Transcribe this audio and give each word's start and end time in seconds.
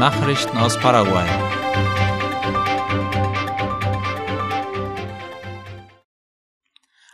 Nachrichten 0.00 0.56
aus 0.56 0.78
Paraguay. 0.78 1.28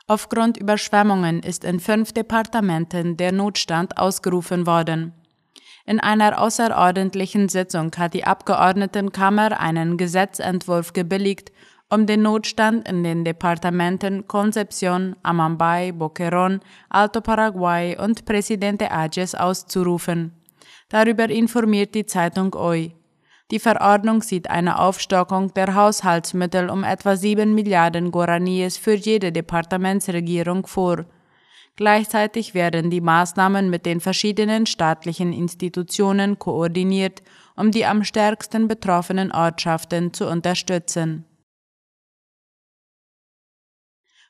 Aufgrund 0.07 0.57
Überschwemmungen 0.57 1.41
ist 1.43 1.65
in 1.65 1.81
fünf 1.81 2.13
Departementen 2.13 3.17
der 3.17 3.33
Notstand 3.33 3.99
ausgerufen 3.99 4.69
worden. 4.69 5.15
In 5.85 5.99
einer 5.99 6.41
außerordentlichen 6.41 7.49
Sitzung 7.49 7.91
hat 7.97 8.15
die 8.15 8.23
Abgeordnetenkammer 8.23 9.59
einen 9.59 9.97
Gesetzentwurf 9.97 10.93
gebilligt, 10.93 11.51
um 11.91 12.07
den 12.07 12.23
Notstand 12.23 12.89
in 12.89 13.03
den 13.03 13.25
Departementen 13.25 14.29
Concepción, 14.29 15.17
Amambay, 15.25 15.91
Boquerón, 15.91 16.61
Alto 16.89 17.21
Paraguay 17.21 17.99
und 17.99 18.27
Presidente 18.27 18.93
Ages 18.93 19.35
auszurufen. 19.35 20.46
Darüber 20.89 21.29
informiert 21.29 21.95
die 21.95 22.07
Zeitung 22.07 22.55
OI. 22.55 22.95
Die 23.51 23.59
Verordnung 23.61 24.23
sieht 24.23 24.51
eine 24.51 24.79
Aufstockung 24.79 25.55
der 25.55 25.75
Haushaltsmittel 25.75 26.69
um 26.69 26.83
etwa 26.83 27.17
7 27.17 27.55
Milliarden 27.55 28.11
Guaraníes 28.11 28.77
für 28.77 28.95
jede 28.95 29.31
Departementsregierung 29.31 30.67
vor. 30.67 31.07
Gleichzeitig 31.77 32.55
werden 32.55 32.91
die 32.91 33.01
Maßnahmen 33.01 33.69
mit 33.69 33.85
den 33.85 34.01
verschiedenen 34.01 34.67
staatlichen 34.67 35.33
Institutionen 35.33 36.39
koordiniert, 36.39 37.23
um 37.55 37.71
die 37.71 37.85
am 37.85 38.03
stärksten 38.03 38.67
betroffenen 38.67 39.31
Ortschaften 39.31 40.13
zu 40.13 40.27
unterstützen. 40.29 41.25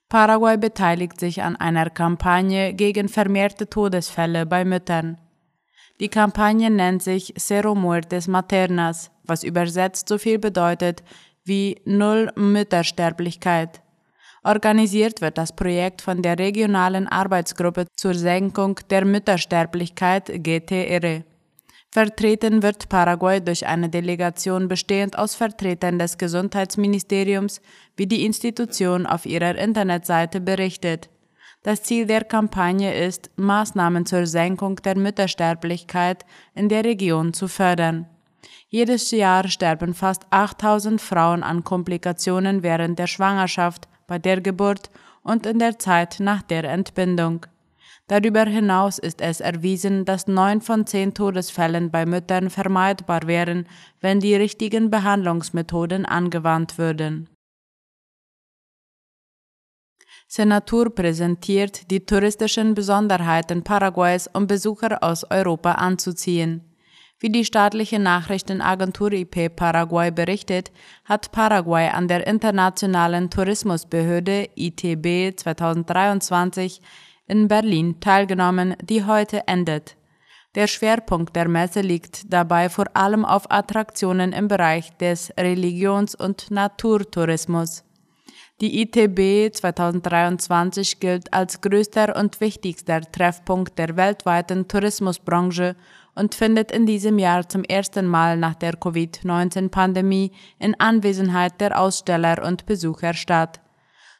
Paraguay 0.09 0.57
beteiligt 0.57 1.18
sich 1.18 1.43
an 1.43 1.57
einer 1.57 1.91
Kampagne 1.91 2.74
gegen 2.74 3.09
vermehrte 3.09 3.68
Todesfälle 3.68 4.45
bei 4.46 4.65
Müttern. 4.65 5.18
Die 5.98 6.09
Kampagne 6.09 6.70
nennt 6.70 7.02
sich 7.02 7.32
Cero 7.38 7.74
Muertes 7.74 8.28
Maternas, 8.28 9.10
was 9.24 9.43
übersetzt 9.43 10.09
so 10.09 10.18
viel 10.18 10.38
bedeutet 10.38 11.02
wie 11.45 11.80
Null 11.84 12.30
Müttersterblichkeit. 12.37 13.80
Organisiert 14.45 15.21
wird 15.23 15.38
das 15.38 15.56
Projekt 15.56 16.02
von 16.02 16.23
der 16.23 16.38
regionalen 16.38 17.09
Arbeitsgruppe 17.09 17.87
zur 17.96 18.15
Senkung 18.15 18.79
der 18.90 19.04
Müttersterblichkeit 19.04 20.30
GTR. 20.43 21.24
Vertreten 21.90 22.62
wird 22.62 22.88
Paraguay 22.90 23.40
durch 23.40 23.66
eine 23.66 23.88
Delegation 23.88 24.68
bestehend 24.68 25.18
aus 25.18 25.34
Vertretern 25.34 25.99
des 25.99 26.18
Gesundheitsministeriums, 26.18 27.62
wie 27.96 28.06
die 28.06 28.26
Institution 28.26 29.06
auf 29.06 29.24
ihrer 29.24 29.56
Internetseite 29.56 30.40
berichtet. 30.40 31.09
Das 31.66 31.82
Ziel 31.82 32.06
der 32.06 32.22
Kampagne 32.22 32.95
ist, 32.95 33.28
Maßnahmen 33.34 34.06
zur 34.06 34.24
Senkung 34.28 34.76
der 34.76 34.96
Müttersterblichkeit 34.96 36.24
in 36.54 36.68
der 36.68 36.84
Region 36.84 37.32
zu 37.34 37.48
fördern. 37.48 38.06
Jedes 38.68 39.10
Jahr 39.10 39.48
sterben 39.48 39.92
fast 39.92 40.26
8000 40.30 41.00
Frauen 41.00 41.42
an 41.42 41.64
Komplikationen 41.64 42.62
während 42.62 43.00
der 43.00 43.09
Schwangerschaft, 43.09 43.88
bei 44.06 44.16
der 44.20 44.40
Geburt 44.42 44.92
und 45.24 45.44
in 45.44 45.59
der 45.59 45.76
Zeit 45.80 46.18
nach 46.20 46.42
der 46.42 46.62
Entbindung. 46.62 47.46
Darüber 48.06 48.44
hinaus 48.44 49.00
ist 49.00 49.20
es 49.20 49.40
erwiesen, 49.40 50.04
dass 50.04 50.28
neun 50.28 50.60
von 50.60 50.87
zehn 50.87 51.14
Todesfällen 51.14 51.90
bei 51.90 52.06
Müttern 52.06 52.48
vermeidbar 52.48 53.22
wären, 53.26 53.66
wenn 54.00 54.20
die 54.20 54.37
richtigen 54.37 54.88
Behandlungsmethoden 54.88 56.06
angewandt 56.06 56.78
würden. 56.78 57.28
Senatur 60.29 60.93
präsentiert 60.93 61.91
die 61.91 62.05
touristischen 62.05 62.74
Besonderheiten 62.74 63.63
Paraguays, 63.63 64.28
um 64.33 64.47
Besucher 64.47 65.03
aus 65.03 65.25
Europa 65.31 65.72
anzuziehen. 65.72 66.62
Wie 67.19 67.31
die 67.31 67.44
staatliche 67.44 67.99
Nachrichtenagentur 67.99 69.12
IP 69.12 69.56
Paraguay 69.56 70.10
berichtet, 70.10 70.71
hat 71.05 71.33
Paraguay 71.33 71.88
an 71.88 72.09
der 72.09 72.27
Internationalen 72.27 73.31
Tourismusbehörde 73.31 74.49
ITB 74.55 75.34
2023 75.39 76.83
in 77.27 77.49
Berlin 77.49 78.00
teilgenommen, 78.00 78.77
die 78.83 79.05
heute 79.05 79.47
endet. 79.47 79.97
Der 80.56 80.67
Schwerpunkt 80.67 81.37
der 81.37 81.49
Messe 81.49 81.81
liegt 81.81 82.33
dabei 82.33 82.69
vor 82.69 82.87
allem 82.95 83.25
auf 83.25 83.50
Attraktionen 83.50 84.33
im 84.33 84.49
Bereich 84.49 84.95
des 84.99 85.33
Religions- 85.39 86.15
und 86.15 86.50
Naturtourismus. 86.50 87.86
Die 88.62 88.81
ITB 88.81 89.55
2023 89.55 90.99
gilt 90.99 91.31
als 91.31 91.61
größter 91.61 92.17
und 92.17 92.41
wichtigster 92.41 93.03
Treffpunkt 93.03 93.78
der 93.78 93.99
weltweiten 93.99 94.67
Tourismusbranche 94.67 95.77
und 96.15 96.34
findet 96.34 96.72
in 96.72 96.87
diesem 96.87 97.19
Jahr 97.19 97.47
zum 97.47 97.65
ersten 97.65 98.06
Mal 98.06 98.39
nach 98.39 98.55
der 98.55 98.72
Covid-19-Pandemie 98.72 100.33
in 100.59 100.75
Anwesenheit 100.81 101.61
der 101.61 101.78
Aussteller 101.78 102.43
und 102.47 102.65
Besucher 102.65 103.12
statt. 103.12 103.61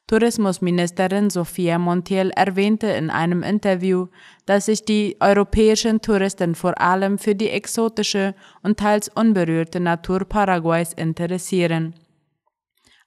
Tourismusministerin 0.07 1.31
Sophia 1.31 1.79
Montiel 1.79 2.31
erwähnte 2.37 2.89
in 2.89 3.09
einem 3.09 3.43
Interview, 3.43 4.09
dass 4.45 4.67
sich 4.67 4.85
die 4.85 5.17
europäischen 5.19 6.03
Touristen 6.03 6.55
vor 6.55 6.79
allem 6.79 7.17
für 7.17 7.35
die 7.35 7.49
exotische 7.49 8.35
und 8.63 8.79
teils 8.79 9.09
unberührte 9.09 9.81
Natur 9.81 10.27
Paraguays 10.27 10.93
interessieren. 10.93 11.95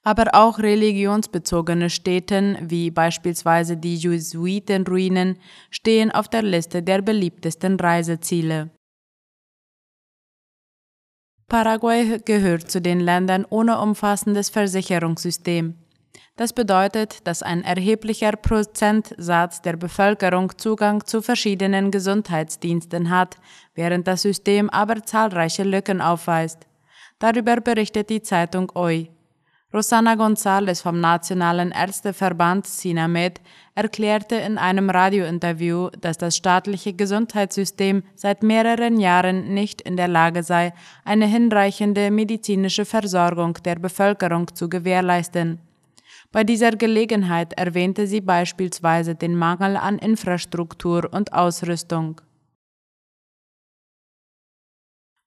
Aber 0.02 0.34
auch 0.34 0.58
religionsbezogene 0.58 1.90
Städten 1.90 2.56
wie 2.60 2.90
beispielsweise 2.90 3.76
die 3.76 3.96
Jesuitenruinen 3.96 5.38
stehen 5.70 6.10
auf 6.10 6.28
der 6.28 6.42
Liste 6.42 6.82
der 6.82 7.02
beliebtesten 7.02 7.78
Reiseziele. 7.78 8.70
Paraguay 11.48 12.20
gehört 12.24 12.70
zu 12.70 12.80
den 12.80 13.00
Ländern 13.00 13.44
ohne 13.50 13.80
umfassendes 13.80 14.50
Versicherungssystem. 14.50 15.74
Das 16.36 16.54
bedeutet, 16.54 17.26
dass 17.26 17.42
ein 17.42 17.64
erheblicher 17.64 18.32
Prozentsatz 18.32 19.60
der 19.60 19.76
Bevölkerung 19.76 20.56
Zugang 20.56 21.04
zu 21.04 21.20
verschiedenen 21.20 21.90
Gesundheitsdiensten 21.90 23.10
hat, 23.10 23.36
während 23.74 24.06
das 24.06 24.22
System 24.22 24.70
aber 24.70 25.02
zahlreiche 25.02 25.64
Lücken 25.64 26.00
aufweist. 26.00 26.66
Darüber 27.18 27.56
berichtet 27.56 28.08
die 28.08 28.22
Zeitung 28.22 28.70
OI. 28.74 29.10
Rosana 29.72 30.16
González 30.16 30.82
vom 30.82 30.98
Nationalen 30.98 31.70
Ärzteverband 31.70 32.66
Sinamed 32.66 33.40
erklärte 33.76 34.34
in 34.34 34.58
einem 34.58 34.90
Radiointerview, 34.90 35.90
dass 36.00 36.18
das 36.18 36.36
staatliche 36.36 36.92
Gesundheitssystem 36.92 38.02
seit 38.16 38.42
mehreren 38.42 38.98
Jahren 38.98 39.54
nicht 39.54 39.80
in 39.80 39.96
der 39.96 40.08
Lage 40.08 40.42
sei, 40.42 40.72
eine 41.04 41.26
hinreichende 41.26 42.10
medizinische 42.10 42.84
Versorgung 42.84 43.58
der 43.64 43.76
Bevölkerung 43.76 44.52
zu 44.56 44.68
gewährleisten. 44.68 45.60
Bei 46.32 46.42
dieser 46.42 46.72
Gelegenheit 46.72 47.52
erwähnte 47.52 48.08
sie 48.08 48.20
beispielsweise 48.20 49.14
den 49.14 49.36
Mangel 49.36 49.76
an 49.76 49.98
Infrastruktur 49.98 51.08
und 51.12 51.32
Ausrüstung. 51.32 52.20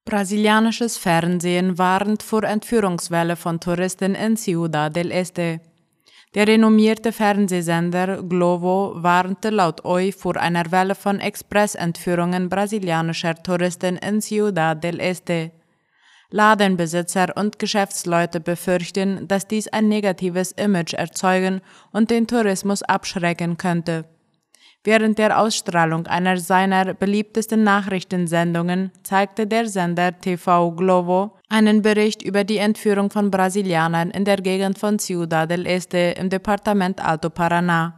Brasilianisches 0.06 0.98
Fernsehen 0.98 1.78
warnt 1.78 2.22
vor 2.22 2.44
Entführungswelle 2.44 3.36
von 3.36 3.58
Touristen 3.58 4.14
in 4.14 4.36
Ciudad 4.36 4.94
del 4.94 5.10
Este. 5.10 5.62
Der 6.34 6.46
renommierte 6.46 7.10
Fernsehsender 7.10 8.22
Globo 8.22 8.92
warnte 8.96 9.48
laut 9.48 9.82
OI 9.86 10.12
vor 10.12 10.36
einer 10.36 10.70
Welle 10.70 10.94
von 10.94 11.20
Expressentführungen 11.20 12.50
brasilianischer 12.50 13.34
Touristen 13.42 13.96
in 13.96 14.20
Ciudad 14.20 14.84
del 14.84 15.00
Este. 15.00 15.52
Ladenbesitzer 16.28 17.34
und 17.34 17.58
Geschäftsleute 17.58 18.40
befürchten, 18.40 19.26
dass 19.26 19.48
dies 19.48 19.68
ein 19.68 19.88
negatives 19.88 20.52
Image 20.52 20.92
erzeugen 20.92 21.62
und 21.92 22.10
den 22.10 22.26
Tourismus 22.26 22.82
abschrecken 22.82 23.56
könnte. 23.56 24.04
Während 24.86 25.16
der 25.16 25.40
Ausstrahlung 25.40 26.06
einer 26.06 26.36
seiner 26.36 26.92
beliebtesten 26.92 27.64
Nachrichtensendungen 27.64 28.92
zeigte 29.02 29.46
der 29.46 29.66
Sender 29.66 30.12
TV 30.20 30.72
Globo 30.72 31.32
einen 31.48 31.80
Bericht 31.80 32.22
über 32.22 32.44
die 32.44 32.58
Entführung 32.58 33.08
von 33.08 33.30
Brasilianern 33.30 34.10
in 34.10 34.26
der 34.26 34.36
Gegend 34.36 34.78
von 34.78 34.98
Ciudad 34.98 35.50
del 35.50 35.64
Este 35.64 36.14
im 36.18 36.28
Departement 36.28 37.02
Alto 37.02 37.28
Paraná. 37.28 37.94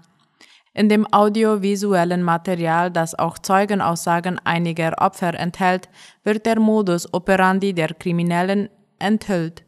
In 0.74 0.88
dem 0.88 1.12
audiovisuellen 1.12 2.22
Material, 2.22 2.92
das 2.92 3.18
auch 3.18 3.38
Zeugenaussagen 3.38 4.38
einiger 4.44 4.92
Opfer 4.98 5.34
enthält, 5.34 5.88
wird 6.22 6.46
der 6.46 6.60
Modus 6.60 7.12
operandi 7.12 7.72
der 7.72 7.94
Kriminellen 7.94 8.68
enthüllt. 9.00 9.65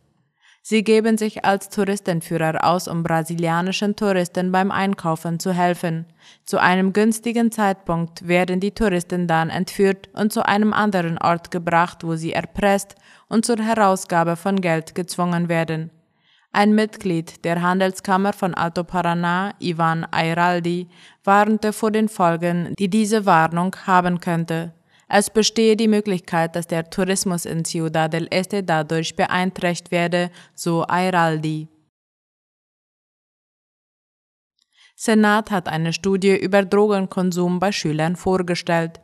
Sie 0.71 0.85
geben 0.85 1.17
sich 1.17 1.47
als 1.47 1.71
Touristenführer 1.71 2.63
aus, 2.63 2.89
um 2.89 3.03
brasilianischen 3.03 3.97
Touristen 3.97 4.53
beim 4.53 4.71
Einkaufen 4.71 5.41
zu 5.41 5.55
helfen. 5.55 6.05
Zu 6.45 6.61
einem 6.61 6.93
günstigen 6.93 7.51
Zeitpunkt 7.51 8.29
werden 8.29 8.61
die 8.61 8.73
Touristen 8.73 9.27
dann 9.27 9.49
entführt 9.49 10.11
und 10.13 10.31
zu 10.31 10.45
einem 10.45 10.75
anderen 10.75 11.17
Ort 11.17 11.51
gebracht, 11.51 12.05
wo 12.05 12.17
sie 12.17 12.35
erpresst 12.35 12.97
und 13.31 13.47
zur 13.47 13.57
Herausgabe 13.57 14.37
von 14.37 14.61
Geld 14.61 14.95
gezwungen 14.95 15.49
werden. 15.49 15.91
Ein 16.53 16.75
Mitglied 16.75 17.47
der 17.47 17.63
Handelskammer 17.63 18.35
von 18.35 18.53
Alto 18.53 18.83
Paraná, 18.83 19.55
Ivan 19.61 20.07
Airaldi, 20.13 20.89
warnte 21.25 21.73
vor 21.73 21.93
den 21.93 22.11
Folgen, 22.11 22.75
die 22.79 22.91
diese 22.91 23.25
Warnung 23.25 23.75
haben 23.87 24.21
könnte. 24.21 24.75
Es 25.09 25.31
bestehe 25.31 25.75
die 25.75 25.89
Möglichkeit, 25.89 26.55
dass 26.55 26.67
der 26.67 26.91
Tourismus 26.91 27.47
in 27.47 27.65
Ciudad 27.65 28.13
del 28.13 28.29
Este 28.31 28.63
dadurch 28.63 29.17
beeinträchtigt 29.17 29.91
werde, 29.91 30.31
so 30.55 30.85
Airaldi. 30.87 31.69
Senat 34.95 35.51
hat 35.51 35.69
eine 35.69 35.93
Studie 35.93 36.37
über 36.37 36.65
Drogenkonsum 36.65 37.59
bei 37.59 37.73
Schülern 37.73 38.17
vorgestellt. 38.17 39.01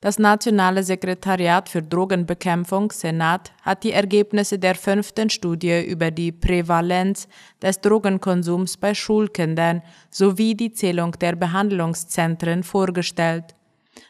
Das 0.00 0.18
Nationale 0.18 0.82
Sekretariat 0.82 1.68
für 1.68 1.82
Drogenbekämpfung 1.82 2.92
Senat 2.92 3.52
hat 3.62 3.84
die 3.84 3.92
Ergebnisse 3.92 4.58
der 4.58 4.74
fünften 4.74 5.30
Studie 5.30 5.82
über 5.84 6.10
die 6.10 6.30
Prävalenz 6.30 7.26
des 7.60 7.80
Drogenkonsums 7.80 8.76
bei 8.76 8.94
Schulkindern 8.94 9.82
sowie 10.10 10.54
die 10.54 10.72
Zählung 10.72 11.12
der 11.12 11.36
Behandlungszentren 11.36 12.62
vorgestellt. 12.62 13.54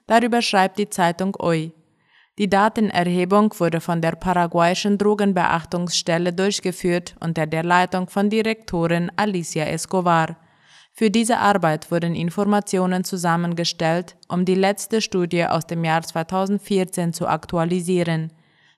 Darüber 0.06 0.42
schreibt 0.42 0.78
die 0.78 0.90
Zeitung 0.90 1.36
OI. 1.38 1.72
Die 2.36 2.50
Datenerhebung 2.50 3.54
wurde 3.58 3.80
von 3.80 4.00
der 4.00 4.12
paraguayischen 4.12 4.98
Drogenbeachtungsstelle 4.98 6.32
durchgeführt 6.32 7.14
unter 7.20 7.46
der 7.46 7.62
Leitung 7.62 8.08
von 8.08 8.28
Direktorin 8.28 9.12
Alicia 9.14 9.66
Escobar. 9.66 10.36
Für 10.92 11.10
diese 11.10 11.38
Arbeit 11.38 11.90
wurden 11.90 12.14
Informationen 12.14 13.04
zusammengestellt, 13.04 14.16
um 14.28 14.44
die 14.44 14.56
letzte 14.56 15.00
Studie 15.00 15.44
aus 15.44 15.66
dem 15.66 15.84
Jahr 15.84 16.02
2014 16.02 17.12
zu 17.12 17.28
aktualisieren. 17.28 18.32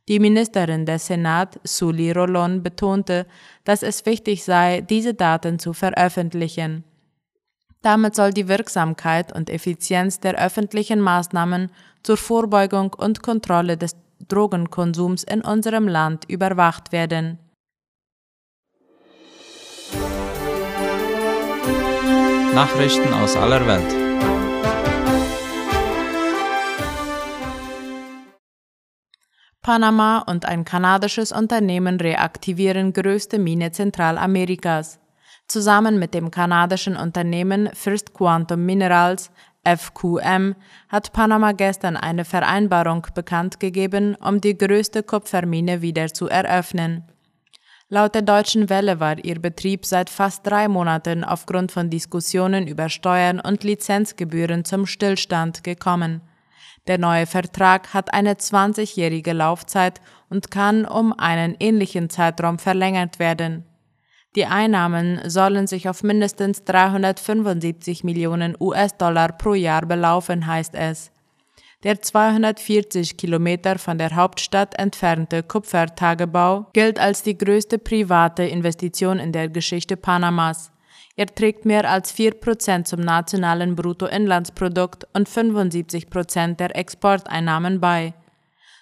Die 0.08 0.20
Ministerin 0.20 0.86
des 0.86 1.06
Senat, 1.06 1.58
Suli 1.64 2.12
Rolon, 2.12 2.62
betonte, 2.62 3.26
dass 3.64 3.82
es 3.82 4.06
wichtig 4.06 4.44
sei, 4.44 4.82
diese 4.82 5.14
Daten 5.14 5.58
zu 5.58 5.72
veröffentlichen. 5.72 6.84
Damit 7.86 8.16
soll 8.16 8.32
die 8.32 8.48
Wirksamkeit 8.48 9.32
und 9.32 9.48
Effizienz 9.48 10.18
der 10.18 10.34
öffentlichen 10.44 11.00
Maßnahmen 11.00 11.70
zur 12.02 12.16
Vorbeugung 12.16 12.92
und 12.92 13.22
Kontrolle 13.22 13.76
des 13.76 13.94
Drogenkonsums 14.26 15.22
in 15.22 15.40
unserem 15.40 15.86
Land 15.86 16.24
überwacht 16.28 16.90
werden. 16.90 17.38
Nachrichten 22.56 23.14
aus 23.14 23.36
aller 23.36 23.64
Welt. 23.68 23.94
Panama 29.62 30.24
und 30.26 30.44
ein 30.44 30.64
kanadisches 30.64 31.30
Unternehmen 31.30 32.00
reaktivieren 32.00 32.92
größte 32.92 33.38
Mine 33.38 33.70
Zentralamerikas. 33.70 34.98
Zusammen 35.48 35.98
mit 35.98 36.12
dem 36.12 36.30
kanadischen 36.30 36.96
Unternehmen 36.96 37.70
First 37.72 38.14
Quantum 38.14 38.66
Minerals 38.66 39.30
FQM 39.64 40.54
hat 40.88 41.12
Panama 41.12 41.52
gestern 41.52 41.96
eine 41.96 42.24
Vereinbarung 42.24 43.06
bekannt 43.14 43.60
gegeben, 43.60 44.16
um 44.16 44.40
die 44.40 44.56
größte 44.56 45.02
Kupfermine 45.02 45.82
wieder 45.82 46.08
zu 46.08 46.28
eröffnen. 46.28 47.04
Laut 47.88 48.16
der 48.16 48.22
Deutschen 48.22 48.68
Welle 48.68 48.98
war 48.98 49.24
ihr 49.24 49.40
Betrieb 49.40 49.86
seit 49.86 50.10
fast 50.10 50.44
drei 50.44 50.66
Monaten 50.66 51.22
aufgrund 51.22 51.70
von 51.70 51.90
Diskussionen 51.90 52.66
über 52.66 52.88
Steuern 52.88 53.38
und 53.38 53.62
Lizenzgebühren 53.62 54.64
zum 54.64 54.86
Stillstand 54.86 55.62
gekommen. 55.62 56.22
Der 56.88 56.98
neue 56.98 57.26
Vertrag 57.26 57.94
hat 57.94 58.12
eine 58.12 58.34
20-jährige 58.34 59.32
Laufzeit 59.32 60.00
und 60.28 60.50
kann 60.50 60.84
um 60.84 61.12
einen 61.12 61.56
ähnlichen 61.60 62.10
Zeitraum 62.10 62.58
verlängert 62.58 63.20
werden. 63.20 63.64
Die 64.36 64.44
Einnahmen 64.44 65.20
sollen 65.24 65.66
sich 65.66 65.88
auf 65.88 66.02
mindestens 66.02 66.62
375 66.64 68.04
Millionen 68.04 68.54
US-Dollar 68.60 69.32
pro 69.32 69.54
Jahr 69.54 69.86
belaufen, 69.86 70.46
heißt 70.46 70.74
es. 70.74 71.10
Der 71.84 72.02
240 72.02 73.16
Kilometer 73.16 73.78
von 73.78 73.96
der 73.96 74.14
Hauptstadt 74.14 74.78
entfernte 74.78 75.42
Kupfertagebau 75.42 76.66
gilt 76.74 76.98
als 76.98 77.22
die 77.22 77.38
größte 77.38 77.78
private 77.78 78.42
Investition 78.42 79.18
in 79.18 79.32
der 79.32 79.48
Geschichte 79.48 79.96
Panamas. 79.96 80.70
Er 81.16 81.26
trägt 81.26 81.64
mehr 81.64 81.88
als 81.88 82.12
4 82.12 82.32
Prozent 82.32 82.88
zum 82.88 83.00
nationalen 83.00 83.74
Bruttoinlandsprodukt 83.74 85.06
und 85.14 85.30
75 85.30 86.10
Prozent 86.10 86.60
der 86.60 86.76
Exporteinnahmen 86.76 87.80
bei. 87.80 88.12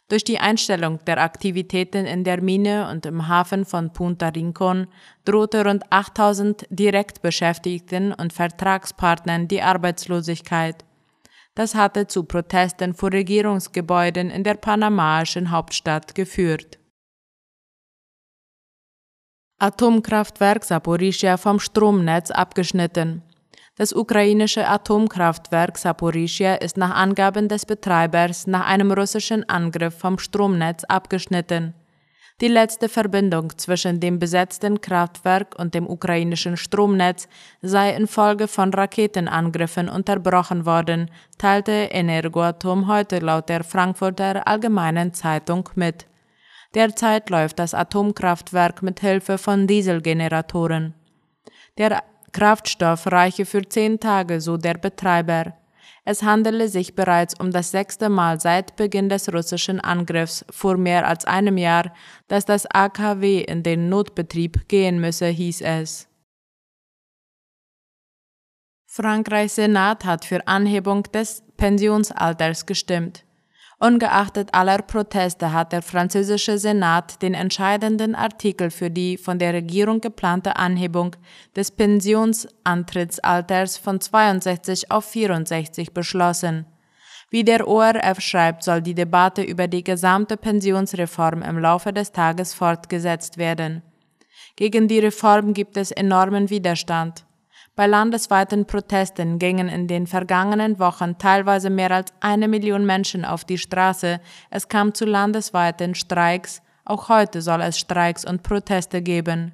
Durch 0.09 0.25
die 0.25 0.39
Einstellung 0.39 0.99
der 1.06 1.19
Aktivitäten 1.19 2.05
in 2.05 2.25
der 2.25 2.43
Mine 2.43 2.91
und 2.91 3.06
im 3.06 3.27
Hafen 3.27 3.65
von 3.65 3.93
Punta 3.93 4.29
Rincon 4.29 4.87
drohte 5.25 5.65
rund 5.65 5.91
8000 5.91 6.67
Direktbeschäftigten 6.69 8.12
und 8.12 8.33
Vertragspartnern 8.33 9.49
die 9.49 9.62
Arbeitslosigkeit. 9.62 10.85
Das 11.55 11.75
hatte 11.75 12.06
zu 12.06 12.25
Protesten 12.25 12.95
vor 12.95 13.12
Regierungsgebäuden 13.12 14.31
in 14.31 14.45
der 14.45 14.55
panamaischen 14.55 15.51
Hauptstadt 15.51 16.15
geführt. 16.15 16.79
Atomkraftwerk 19.59 20.65
Saporischia 20.65 21.39
vom 21.39 21.61
Stromnetz 21.61 22.31
abgeschnitten. 22.31 23.23
Das 23.76 23.93
ukrainische 23.93 24.69
Atomkraftwerk 24.69 25.79
Saporischia 25.79 26.55
ist 26.55 26.76
nach 26.76 26.94
Angaben 26.94 27.49
des 27.49 27.67
Betreibers 27.67 28.47
nach 28.47 28.67
einem 28.67 28.93
russischen 28.93 29.49
Angriff 29.49 29.99
vom 29.99 30.19
Stromnetz 30.19 30.85
abgeschnitten. 30.85 31.75
Die 32.41 32.49
letzte 32.49 32.88
Verbindung 32.88 33.56
zwischen 33.59 33.99
dem 33.99 34.21
besetzten 34.21 34.81
Kraftwerk 34.81 35.56
und 35.59 35.75
dem 35.75 35.88
ukrainischen 35.88 36.56
Stromnetz 36.56 37.29
sei 37.62 37.94
infolge 37.94 38.47
von 38.47 38.73
Raketenangriffen 38.73 39.88
unterbrochen 39.88 40.67
worden, 40.67 41.11
teilte 41.38 41.73
Energoatom 41.73 42.87
heute 42.87 43.19
laut 43.19 43.49
der 43.49 43.65
Frankfurter 43.65 44.47
Allgemeinen 44.47 45.15
Zeitung 45.15 45.69
mit. 45.75 46.06
Derzeit 46.75 47.29
läuft 47.29 47.59
das 47.59 47.75
Atomkraftwerk 47.75 48.82
mit 48.82 49.00
Hilfe 49.00 49.38
von 49.38 49.67
Dieselgeneratoren. 49.67 50.94
Der 51.79 52.03
Kraftstoff 52.35 53.07
reiche 53.07 53.47
für 53.47 53.63
zehn 53.67 54.01
Tage, 54.01 54.41
so 54.41 54.57
der 54.57 54.75
Betreiber. 54.75 55.55
Es 56.05 56.23
handele 56.25 56.69
sich 56.69 56.95
bereits 56.95 57.39
um 57.39 57.53
das 57.53 57.71
sechste 57.71 58.09
Mal 58.09 58.41
seit 58.41 58.77
Beginn 58.77 59.09
des 59.09 59.33
russischen 59.33 59.81
Angriffs 59.81 60.45
vor 60.51 60.77
mehr 60.77 61.07
als 61.09 61.25
einem 61.25 61.57
Jahr, 61.57 61.95
dass 62.29 62.45
das 62.45 62.67
AKW 62.67 63.41
in 63.41 63.63
den 63.63 63.89
Notbetrieb 63.89 64.69
gehen 64.69 65.01
müsse, 65.01 65.29
hieß 65.29 65.63
es. 65.63 66.09
Frankreichs 68.87 69.55
Senat 69.55 70.05
hat 70.05 70.25
für 70.25 70.47
Anhebung 70.47 71.05
des 71.05 71.43
Pensionsalters 71.57 72.67
gestimmt. 72.67 73.25
Ungeachtet 73.79 74.55
aller 74.55 74.79
Proteste 74.79 75.53
hat 75.53 75.72
der 75.72 75.82
französische 75.82 76.58
Senat 76.58 77.20
den 77.22 77.34
entscheidenden 77.34 78.15
Artikel 78.15 78.70
für 78.70 78.89
die 78.91 79.17
von 79.17 79.41
der 79.41 79.53
Regierung 79.53 80.01
geplante 80.01 80.55
Anhebung 80.56 81.17
des 81.56 81.72
Pensionsantrittsalters 81.72 83.77
von 83.77 84.01
62 84.01 84.93
auf 84.93 85.06
64 85.06 85.93
beschlossen. 85.93 86.67
Wie 87.31 87.43
der 87.43 87.67
ORF 87.67 88.20
schreibt, 88.20 88.63
soll 88.63 88.81
die 88.81 88.94
Debatte 88.94 89.43
über 89.43 89.67
die 89.67 89.82
gesamte 89.82 90.37
Pensionsreform 90.37 91.43
im 91.43 91.58
Laufe 91.58 91.93
des 91.93 92.13
Tages 92.13 92.55
fortgesetzt 92.55 93.39
werden. 93.39 93.82
Gegen 94.55 94.87
die 94.87 95.01
Reform 95.01 95.53
gibt 95.53 95.77
es 95.77 95.91
enormen 95.91 96.49
Widerstand. 96.49 97.25
Bei 97.77 97.89
landesweiten 97.89 98.67
Protesten 98.67 99.41
gingen 99.41 99.69
in 99.69 99.89
den 99.89 100.07
vergangenen 100.07 100.79
Wochen 100.79 101.19
teilweise 101.19 101.71
mehr 101.71 101.91
als 101.91 102.13
eine 102.21 102.47
Million 102.47 102.87
Menschen 102.87 103.25
auf 103.25 103.45
die 103.45 103.59
Straße. 103.59 104.21
Es 104.51 104.69
kam 104.69 104.95
zu 104.95 105.05
landesweiten 105.05 105.97
Streiks. 105.97 106.63
Auch 106.85 107.09
heute 107.09 107.43
soll 107.43 107.61
es 107.63 107.77
Streiks 107.79 108.25
und 108.25 108.45
Proteste 108.45 109.03
geben. 109.03 109.53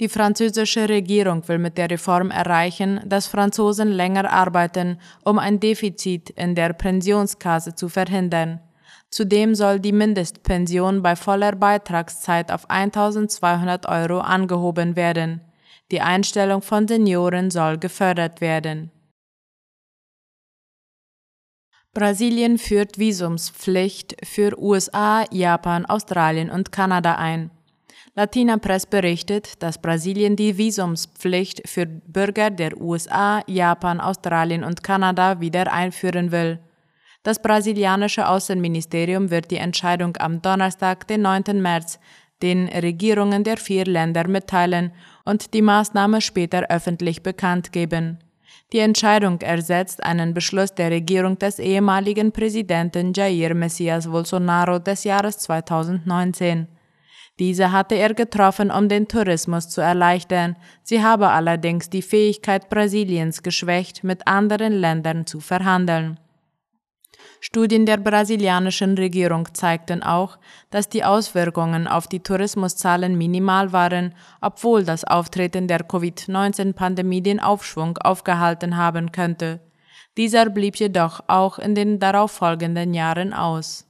Die 0.00 0.08
französische 0.08 0.88
Regierung 0.88 1.46
will 1.46 1.58
mit 1.58 1.78
der 1.78 1.90
Reform 1.90 2.32
erreichen, 2.32 3.00
dass 3.06 3.28
Franzosen 3.28 3.88
länger 3.88 4.30
arbeiten, 4.32 4.98
um 5.24 5.38
ein 5.38 5.60
Defizit 5.60 6.30
in 6.30 6.56
der 6.56 6.72
Pensionskasse 6.72 7.76
zu 7.76 7.88
verhindern. 7.88 8.60
Zudem 9.10 9.54
soll 9.54 9.78
die 9.78 9.92
Mindestpension 9.92 11.02
bei 11.02 11.14
voller 11.14 11.52
Beitragszeit 11.52 12.50
auf 12.50 12.68
1200 12.68 13.86
Euro 13.86 14.18
angehoben 14.18 14.96
werden. 14.96 15.40
Die 15.90 16.00
Einstellung 16.02 16.60
von 16.60 16.86
Senioren 16.86 17.50
soll 17.50 17.78
gefördert 17.78 18.40
werden. 18.40 18.90
Brasilien 21.94 22.58
führt 22.58 22.98
Visumspflicht 22.98 24.16
für 24.22 24.58
USA, 24.60 25.24
Japan, 25.30 25.86
Australien 25.86 26.50
und 26.50 26.70
Kanada 26.70 27.14
ein. 27.14 27.50
Latina 28.14 28.58
Press 28.58 28.84
berichtet, 28.84 29.62
dass 29.62 29.80
Brasilien 29.80 30.36
die 30.36 30.58
Visumspflicht 30.58 31.66
für 31.66 31.86
Bürger 31.86 32.50
der 32.50 32.78
USA, 32.80 33.42
Japan, 33.46 34.00
Australien 34.00 34.64
und 34.64 34.82
Kanada 34.82 35.40
wieder 35.40 35.72
einführen 35.72 36.30
will. 36.30 36.58
Das 37.22 37.40
brasilianische 37.40 38.28
Außenministerium 38.28 39.30
wird 39.30 39.50
die 39.50 39.56
Entscheidung 39.56 40.16
am 40.18 40.42
Donnerstag, 40.42 41.06
den 41.08 41.22
9. 41.22 41.62
März, 41.62 41.98
den 42.42 42.68
Regierungen 42.68 43.44
der 43.44 43.56
vier 43.56 43.84
Länder 43.84 44.28
mitteilen 44.28 44.92
und 45.28 45.52
die 45.52 45.60
Maßnahme 45.60 46.22
später 46.22 46.70
öffentlich 46.70 47.22
bekannt 47.22 47.70
geben. 47.70 48.18
Die 48.72 48.78
Entscheidung 48.78 49.40
ersetzt 49.42 50.02
einen 50.02 50.32
Beschluss 50.32 50.74
der 50.74 50.90
Regierung 50.90 51.38
des 51.38 51.58
ehemaligen 51.58 52.32
Präsidenten 52.32 53.12
Jair 53.14 53.54
Messias 53.54 54.08
Bolsonaro 54.08 54.78
des 54.78 55.04
Jahres 55.04 55.38
2019. 55.38 56.66
Diese 57.38 57.72
hatte 57.72 57.94
er 57.94 58.14
getroffen, 58.14 58.70
um 58.70 58.88
den 58.88 59.06
Tourismus 59.06 59.68
zu 59.68 59.80
erleichtern. 59.82 60.56
Sie 60.82 61.02
habe 61.02 61.28
allerdings 61.28 61.90
die 61.90 62.02
Fähigkeit 62.02 62.68
Brasiliens 62.70 63.42
geschwächt, 63.42 64.04
mit 64.04 64.26
anderen 64.26 64.72
Ländern 64.72 65.26
zu 65.26 65.40
verhandeln. 65.40 66.18
Studien 67.40 67.86
der 67.86 67.98
brasilianischen 67.98 68.96
Regierung 68.98 69.54
zeigten 69.54 70.02
auch, 70.02 70.38
dass 70.70 70.88
die 70.88 71.04
Auswirkungen 71.04 71.86
auf 71.86 72.08
die 72.08 72.20
Tourismuszahlen 72.20 73.16
minimal 73.16 73.72
waren, 73.72 74.14
obwohl 74.40 74.84
das 74.84 75.04
Auftreten 75.04 75.68
der 75.68 75.84
Covid-19-Pandemie 75.84 77.22
den 77.22 77.40
Aufschwung 77.40 77.96
aufgehalten 77.98 78.76
haben 78.76 79.12
könnte. 79.12 79.60
Dieser 80.16 80.50
blieb 80.50 80.76
jedoch 80.76 81.20
auch 81.28 81.60
in 81.60 81.76
den 81.76 82.00
darauffolgenden 82.00 82.92
Jahren 82.92 83.32
aus. 83.32 83.86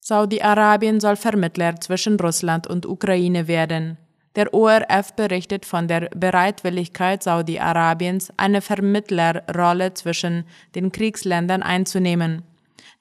Saudi-Arabien 0.00 0.98
soll 1.00 1.16
Vermittler 1.16 1.78
zwischen 1.80 2.18
Russland 2.18 2.66
und 2.66 2.86
Ukraine 2.86 3.46
werden. 3.46 3.98
Der 4.34 4.54
ORF 4.54 5.12
berichtet 5.14 5.66
von 5.66 5.88
der 5.88 6.08
Bereitwilligkeit 6.16 7.22
Saudi-Arabiens, 7.22 8.32
eine 8.38 8.62
Vermittlerrolle 8.62 9.92
zwischen 9.92 10.44
den 10.74 10.90
Kriegsländern 10.90 11.62
einzunehmen. 11.62 12.42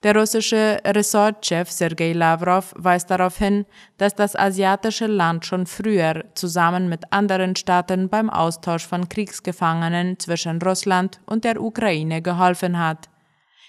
Der 0.04 0.16
russische 0.16 0.80
Ressortchef 0.84 1.70
Sergei 1.70 2.14
Lavrov 2.14 2.74
weist 2.76 3.12
darauf 3.12 3.38
hin, 3.38 3.66
dass 3.98 4.16
das 4.16 4.36
asiatische 4.36 5.06
Land 5.06 5.46
schon 5.46 5.68
früher 5.68 6.26
zusammen 6.34 6.90
mit 6.90 7.14
anderen 7.14 7.56
Staaten 7.56 8.10
beim 8.10 8.32
Austausch 8.32 8.86
von 8.86 9.08
Kriegsgefangenen 9.08 10.18
zwischen 10.18 10.60
Russland 10.60 11.22
und 11.28 11.44
der 11.44 11.62
Ukraine 11.62 12.24
geholfen 12.24 12.80
hat. 12.80 13.10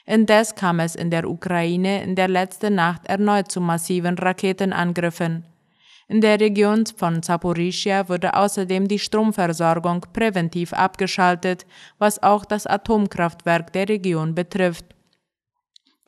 Indes 0.06 0.54
kam 0.54 0.80
es 0.80 0.94
in 0.94 1.10
der 1.10 1.28
Ukraine 1.28 2.02
in 2.02 2.16
der 2.16 2.28
letzten 2.28 2.74
Nacht 2.76 3.06
erneut 3.06 3.52
zu 3.52 3.60
massiven 3.60 4.18
Raketenangriffen. 4.18 5.44
In 6.12 6.20
der 6.20 6.38
Region 6.38 6.84
von 6.84 7.22
Zaporizhia 7.22 8.06
wurde 8.06 8.34
außerdem 8.34 8.86
die 8.86 8.98
Stromversorgung 8.98 10.04
präventiv 10.12 10.74
abgeschaltet, 10.74 11.64
was 11.96 12.22
auch 12.22 12.44
das 12.44 12.66
Atomkraftwerk 12.66 13.72
der 13.72 13.88
Region 13.88 14.34
betrifft. 14.34 14.84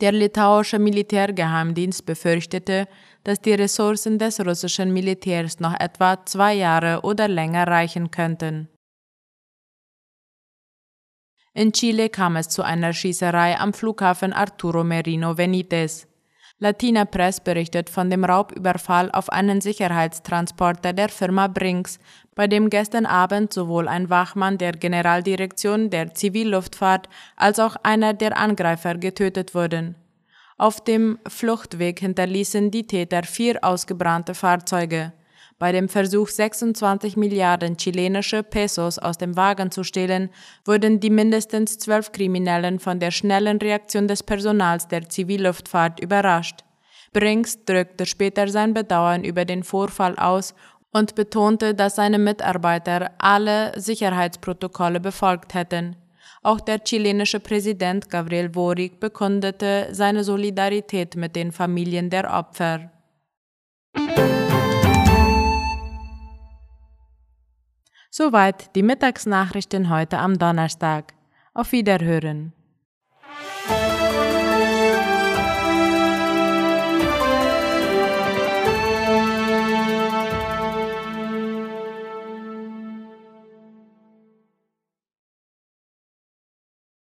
Der 0.02 0.12
litauische 0.12 0.78
Militärgeheimdienst 0.78 2.04
befürchtete, 2.04 2.86
dass 3.22 3.40
die 3.40 3.54
Ressourcen 3.54 4.18
des 4.18 4.44
russischen 4.44 4.92
Militärs 4.92 5.58
noch 5.58 5.80
etwa 5.80 6.22
zwei 6.26 6.52
Jahre 6.52 7.00
oder 7.00 7.26
länger 7.26 7.66
reichen 7.66 8.10
könnten. 8.10 8.68
In 11.54 11.72
Chile 11.72 12.10
kam 12.10 12.36
es 12.36 12.50
zu 12.50 12.62
einer 12.62 12.92
Schießerei 12.92 13.58
am 13.58 13.72
Flughafen 13.72 14.34
Arturo 14.34 14.84
Merino 14.84 15.34
Benitez. 15.36 16.06
Latina 16.60 17.04
Press 17.04 17.40
berichtet 17.40 17.90
von 17.90 18.10
dem 18.10 18.24
Raubüberfall 18.24 19.10
auf 19.10 19.28
einen 19.28 19.60
Sicherheitstransporter 19.60 20.92
der 20.92 21.08
Firma 21.08 21.48
Brinks, 21.48 21.98
bei 22.36 22.46
dem 22.46 22.70
gestern 22.70 23.06
Abend 23.06 23.52
sowohl 23.52 23.88
ein 23.88 24.08
Wachmann 24.08 24.56
der 24.56 24.72
Generaldirektion 24.72 25.90
der 25.90 26.14
Zivilluftfahrt 26.14 27.08
als 27.36 27.58
auch 27.58 27.76
einer 27.82 28.14
der 28.14 28.38
Angreifer 28.38 28.94
getötet 28.94 29.54
wurden. 29.54 29.96
Auf 30.56 30.82
dem 30.82 31.18
Fluchtweg 31.26 31.98
hinterließen 31.98 32.70
die 32.70 32.86
Täter 32.86 33.24
vier 33.24 33.58
ausgebrannte 33.64 34.34
Fahrzeuge. 34.34 35.12
Bei 35.58 35.70
dem 35.70 35.88
Versuch, 35.88 36.28
26 36.28 37.16
Milliarden 37.16 37.76
chilenische 37.76 38.42
Pesos 38.42 38.98
aus 38.98 39.18
dem 39.18 39.36
Wagen 39.36 39.70
zu 39.70 39.84
stehlen, 39.84 40.30
wurden 40.64 40.98
die 40.98 41.10
mindestens 41.10 41.78
zwölf 41.78 42.10
Kriminellen 42.10 42.80
von 42.80 42.98
der 42.98 43.12
schnellen 43.12 43.58
Reaktion 43.58 44.08
des 44.08 44.22
Personals 44.22 44.88
der 44.88 45.08
Zivilluftfahrt 45.08 46.00
überrascht. 46.00 46.64
Brinks 47.12 47.64
drückte 47.64 48.06
später 48.06 48.48
sein 48.48 48.74
Bedauern 48.74 49.22
über 49.22 49.44
den 49.44 49.62
Vorfall 49.62 50.16
aus 50.18 50.54
und 50.92 51.14
betonte, 51.14 51.74
dass 51.74 51.96
seine 51.96 52.18
Mitarbeiter 52.18 53.12
alle 53.18 53.72
Sicherheitsprotokolle 53.80 54.98
befolgt 55.00 55.54
hätten. 55.54 55.96
Auch 56.42 56.60
der 56.60 56.82
chilenische 56.82 57.40
Präsident 57.40 58.10
Gabriel 58.10 58.48
Boric 58.48 59.00
bekundete 59.00 59.88
seine 59.92 60.24
Solidarität 60.24 61.16
mit 61.16 61.36
den 61.36 61.52
Familien 61.52 62.10
der 62.10 62.32
Opfer. 62.32 62.90
Soweit 68.16 68.76
die 68.76 68.84
Mittagsnachrichten 68.84 69.90
heute 69.90 70.18
am 70.18 70.38
Donnerstag. 70.38 71.14
Auf 71.52 71.72
Wiederhören. 71.72 72.52